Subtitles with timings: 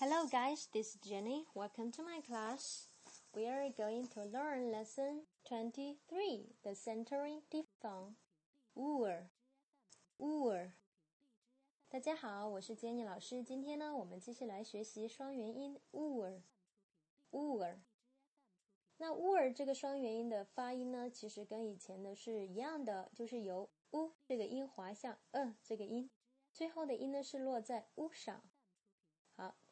[0.00, 1.44] Hello guys, this is Jenny.
[1.56, 2.86] Welcome to my class.
[3.34, 8.14] We are going to learn lesson 23, the centering diphthong.
[8.76, 9.26] ur,
[10.20, 10.70] ur.
[11.88, 13.42] 大家好，我是 Jenny 老师。
[13.42, 16.42] 今天呢，我们继续来学习双元音 ur,
[17.32, 17.78] ur。
[18.98, 26.08] 那 ur 这个双元音的发音呢，其实跟以前的是一样的，就是由 u 这个音滑向 e 这个音，
[26.52, 28.40] 最后的音呢是落在 u 上。
[29.34, 29.56] 好。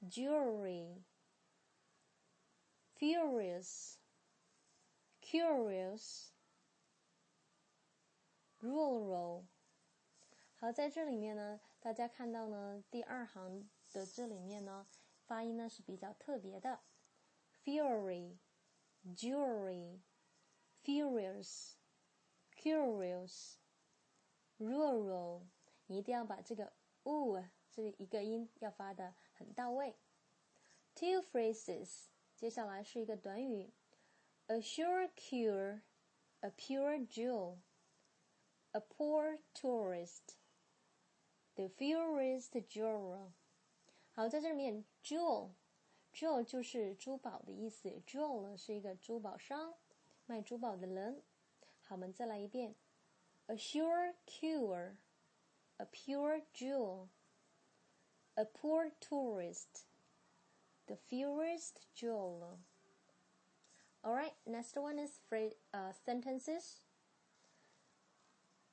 [0.00, 1.04] jewelry,
[2.98, 3.96] furious,
[5.20, 6.30] curious,
[8.60, 9.46] rural。
[10.54, 14.86] 好，在这里面呢，大家看到呢，第二行的这里面呢，
[15.26, 16.80] 发音呢是比较特别的，
[17.64, 18.38] fury,
[19.04, 20.00] jewelry,
[20.82, 21.72] furious,
[22.56, 23.56] curious,
[24.58, 25.46] rural。
[25.86, 26.72] 你一定要把这个
[27.04, 29.95] u 这一个音要发的很到位。
[30.93, 33.71] Two phrases，接下来是一个短语
[34.47, 35.81] ：a sure cure,
[36.41, 37.59] a pure jewel,
[38.71, 40.35] a poor tourist,
[41.55, 43.31] the purest jeweler。
[44.11, 49.75] 好，在这里面，jewel，jewel 就是珠宝的意思，jewel 呢是一个珠宝商，
[50.25, 51.23] 卖珠宝的人。
[51.83, 52.75] 好，我们再来一遍
[53.45, 54.97] ：a sure cure,
[55.77, 57.07] a pure jewel。
[58.36, 59.86] a poor tourist,
[60.86, 62.58] the fewest jeweler.
[64.02, 66.82] All right, next one is phrase, uh, sentences.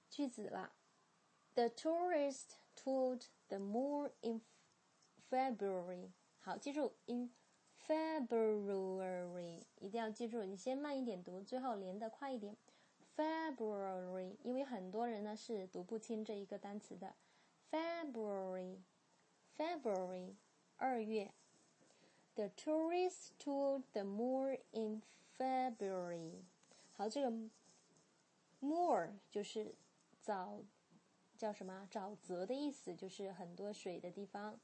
[0.10, 0.72] 句子啦。
[1.56, 4.42] The tourist toured the moor in
[5.32, 6.12] February.
[6.40, 7.32] 好，记住 in
[7.88, 12.56] February 一定要记住，你先慢一点读，最后连得快一点。
[13.16, 17.16] February，因为很多人呢是读不清这一个单词的。
[17.72, 18.82] February。
[19.58, 20.36] February
[20.78, 21.34] 二月。
[22.36, 25.04] The tourists toured the moor in
[25.38, 26.44] February。
[26.94, 27.32] 好，这个
[28.62, 29.76] moor 就是
[30.24, 30.64] 沼，
[31.38, 31.88] 叫什么？
[31.92, 34.60] 沼泽的意思，就是很多水的地方，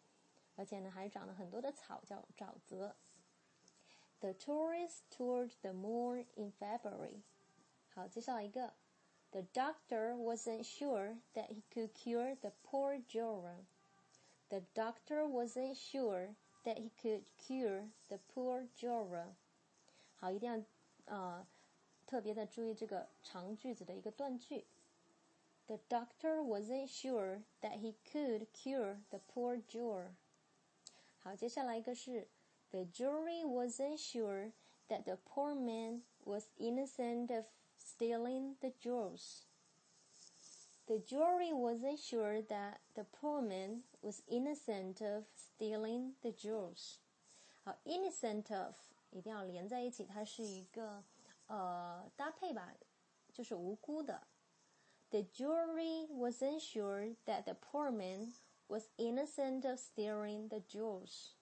[0.56, 2.96] 而且呢还长了很多的草，叫沼泽。
[4.20, 7.22] The tourists toured the moor in February。
[7.90, 8.74] 好，接下来一个。
[9.32, 13.66] The doctor wasn't sure that he could cure the poor Joran.
[14.50, 19.36] The doctor wasn't sure that he could cure the poor Jora。
[20.16, 20.58] 好，一定要
[21.14, 21.48] 啊、呃、
[22.06, 24.66] 特别的注意这个长句子的一个断句。
[25.68, 30.16] The doctor wasn't sure that he could cure the poor Jora。
[31.20, 32.28] 好，接下来一个是
[32.72, 34.52] The jury wasn't sure
[34.88, 37.46] that the poor man was innocent of
[37.78, 39.44] stealing the jewels.
[40.88, 46.98] The jury wasn't sure that the poor man was innocent of stealing the jewels.
[47.64, 48.74] 好，innocent of
[49.12, 51.04] 一定要连在一起，它是一个
[51.48, 52.74] 呃搭配吧，
[53.32, 54.28] 就是无辜的。
[55.12, 58.34] The jury wasn't sure that the poor man
[58.68, 61.34] was innocent of stealing the jewels.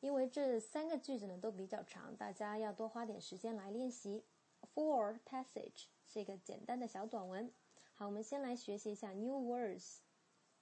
[0.00, 4.24] 因为这三个句子呢都比较长，大家要多花点时间来练习。
[4.73, 7.53] Four passage 是一个简单的小短文。
[7.93, 9.97] 好，我们先来学习一下 new words。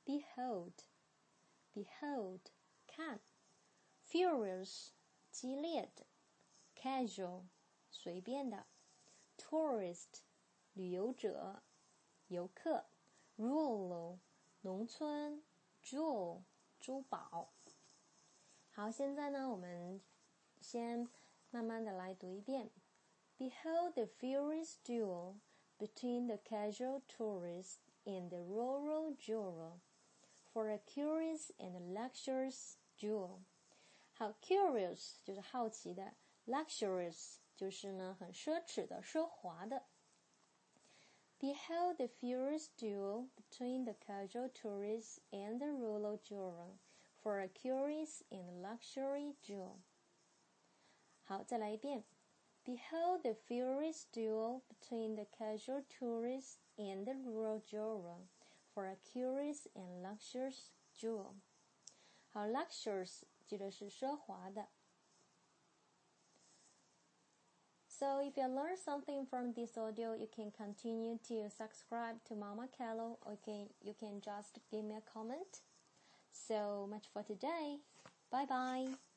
[0.04, 2.42] Behold，behold，
[2.88, 3.22] 看
[4.08, 4.90] ；furious，
[5.30, 6.08] 激烈的
[6.76, 7.44] ；casual，
[7.92, 8.66] 随便的
[9.38, 10.24] ；tourist，
[10.74, 11.62] 旅游者、
[12.28, 12.88] 游客
[13.38, 14.18] ；rural，
[14.62, 15.44] 农村
[15.84, 16.42] ；jewel，
[16.80, 17.54] 珠宝。
[18.72, 20.02] 好，现在呢，我们
[20.60, 21.08] 先
[21.52, 22.72] 慢慢的来读一遍。
[23.39, 25.37] Behold the furious duel
[25.79, 29.81] between the casual tourist and the rural jeweler
[30.53, 33.41] for a curious and luxurious jewel.
[34.13, 36.15] 好，curious 就是好奇的，
[36.47, 39.83] luxurious 就是呢很奢侈的、奢华的。
[41.41, 46.79] Behold the furious duel between the casual tourist and the rural jeweler
[47.21, 49.81] for a curious and luxury jewel.
[51.25, 52.05] 好，再来一遍。
[52.70, 58.22] Behold the furious duel between the casual tourist and the rural jeweler
[58.76, 60.70] for a curious and luxurious
[61.02, 61.34] duel.
[63.48, 64.68] 指的是奢华的。
[67.88, 73.18] So if you learn something from this audio, you can continue to subscribe to Mama Carol,
[73.26, 75.64] or you can, you can just give me a comment.
[76.32, 77.80] So much for today.
[78.30, 79.09] Bye bye.